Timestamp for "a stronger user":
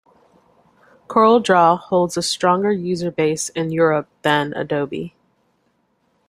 2.17-3.11